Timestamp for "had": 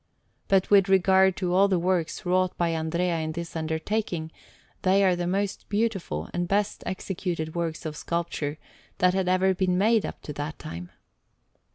9.13-9.27